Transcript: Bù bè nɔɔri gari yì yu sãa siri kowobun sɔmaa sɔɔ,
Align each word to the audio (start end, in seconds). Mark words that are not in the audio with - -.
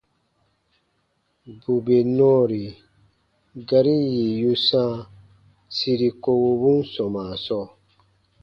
Bù 1.59 1.73
bè 1.85 1.97
nɔɔri 2.15 2.63
gari 3.67 3.95
yì 4.13 4.25
yu 4.41 4.51
sãa 4.67 4.93
siri 5.75 6.09
kowobun 6.23 6.79
sɔmaa 6.93 7.33
sɔɔ, 7.45 7.65